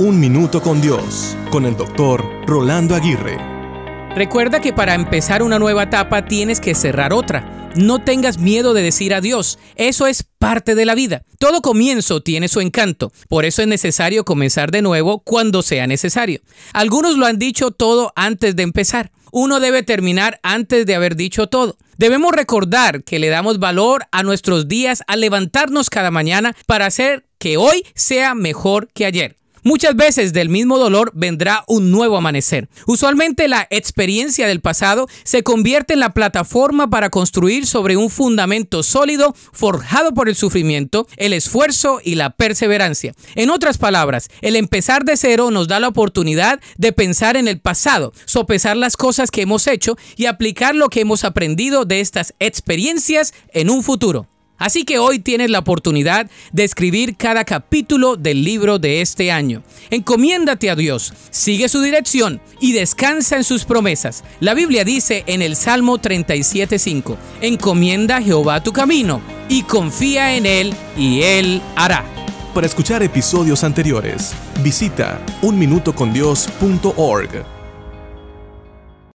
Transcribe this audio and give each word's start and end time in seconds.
Un 0.00 0.18
Minuto 0.18 0.62
con 0.62 0.80
Dios, 0.80 1.36
con 1.50 1.66
el 1.66 1.76
doctor 1.76 2.24
Rolando 2.46 2.94
Aguirre. 2.94 3.36
Recuerda 4.14 4.58
que 4.58 4.72
para 4.72 4.94
empezar 4.94 5.42
una 5.42 5.58
nueva 5.58 5.82
etapa 5.82 6.24
tienes 6.24 6.58
que 6.58 6.74
cerrar 6.74 7.12
otra. 7.12 7.70
No 7.76 8.02
tengas 8.02 8.38
miedo 8.38 8.72
de 8.72 8.82
decir 8.82 9.12
adiós, 9.12 9.58
eso 9.76 10.06
es 10.06 10.24
parte 10.38 10.74
de 10.74 10.86
la 10.86 10.94
vida. 10.94 11.22
Todo 11.38 11.60
comienzo 11.60 12.22
tiene 12.22 12.48
su 12.48 12.62
encanto, 12.62 13.12
por 13.28 13.44
eso 13.44 13.60
es 13.60 13.68
necesario 13.68 14.24
comenzar 14.24 14.70
de 14.70 14.80
nuevo 14.80 15.18
cuando 15.20 15.60
sea 15.60 15.86
necesario. 15.86 16.40
Algunos 16.72 17.18
lo 17.18 17.26
han 17.26 17.38
dicho 17.38 17.70
todo 17.70 18.10
antes 18.16 18.56
de 18.56 18.62
empezar. 18.62 19.12
Uno 19.32 19.60
debe 19.60 19.82
terminar 19.82 20.40
antes 20.42 20.86
de 20.86 20.94
haber 20.94 21.14
dicho 21.14 21.48
todo. 21.48 21.76
Debemos 21.98 22.32
recordar 22.32 23.04
que 23.04 23.18
le 23.18 23.28
damos 23.28 23.58
valor 23.58 24.06
a 24.12 24.22
nuestros 24.22 24.66
días 24.66 25.02
al 25.08 25.20
levantarnos 25.20 25.90
cada 25.90 26.10
mañana 26.10 26.56
para 26.64 26.86
hacer 26.86 27.26
que 27.38 27.58
hoy 27.58 27.84
sea 27.94 28.34
mejor 28.34 28.88
que 28.94 29.04
ayer. 29.04 29.36
Muchas 29.62 29.94
veces 29.94 30.32
del 30.32 30.48
mismo 30.48 30.78
dolor 30.78 31.12
vendrá 31.14 31.64
un 31.66 31.90
nuevo 31.90 32.16
amanecer. 32.16 32.68
Usualmente 32.86 33.46
la 33.46 33.66
experiencia 33.70 34.46
del 34.46 34.60
pasado 34.60 35.06
se 35.22 35.42
convierte 35.42 35.92
en 35.92 36.00
la 36.00 36.14
plataforma 36.14 36.88
para 36.88 37.10
construir 37.10 37.66
sobre 37.66 37.96
un 37.96 38.08
fundamento 38.08 38.82
sólido 38.82 39.34
forjado 39.52 40.14
por 40.14 40.28
el 40.28 40.34
sufrimiento, 40.34 41.06
el 41.16 41.32
esfuerzo 41.32 42.00
y 42.02 42.14
la 42.14 42.30
perseverancia. 42.30 43.14
En 43.34 43.50
otras 43.50 43.76
palabras, 43.76 44.28
el 44.40 44.56
empezar 44.56 45.04
de 45.04 45.16
cero 45.16 45.50
nos 45.50 45.68
da 45.68 45.78
la 45.78 45.88
oportunidad 45.88 46.60
de 46.78 46.92
pensar 46.92 47.36
en 47.36 47.48
el 47.48 47.60
pasado, 47.60 48.12
sopesar 48.24 48.76
las 48.76 48.96
cosas 48.96 49.30
que 49.30 49.42
hemos 49.42 49.66
hecho 49.66 49.96
y 50.16 50.26
aplicar 50.26 50.74
lo 50.74 50.88
que 50.88 51.00
hemos 51.00 51.24
aprendido 51.24 51.84
de 51.84 52.00
estas 52.00 52.34
experiencias 52.38 53.34
en 53.52 53.68
un 53.70 53.82
futuro. 53.82 54.26
Así 54.60 54.84
que 54.84 54.98
hoy 54.98 55.18
tienes 55.18 55.50
la 55.50 55.58
oportunidad 55.58 56.30
de 56.52 56.64
escribir 56.64 57.16
cada 57.16 57.44
capítulo 57.44 58.16
del 58.16 58.44
libro 58.44 58.78
de 58.78 59.00
este 59.00 59.32
año. 59.32 59.62
Encomiéndate 59.88 60.70
a 60.70 60.76
Dios, 60.76 61.14
sigue 61.30 61.68
su 61.68 61.80
dirección 61.80 62.40
y 62.60 62.72
descansa 62.72 63.36
en 63.36 63.44
sus 63.44 63.64
promesas. 63.64 64.22
La 64.38 64.54
Biblia 64.54 64.84
dice 64.84 65.24
en 65.26 65.40
el 65.40 65.56
Salmo 65.56 65.98
37.5, 65.98 67.16
encomienda 67.40 68.18
a 68.18 68.22
Jehová 68.22 68.62
tu 68.62 68.72
camino 68.72 69.22
y 69.48 69.62
confía 69.62 70.36
en 70.36 70.44
Él 70.44 70.74
y 70.96 71.22
Él 71.22 71.62
hará. 71.74 72.04
Para 72.54 72.66
escuchar 72.66 73.02
episodios 73.02 73.64
anteriores, 73.64 74.34
visita 74.62 75.24
unminutocondios.org. 75.40 77.59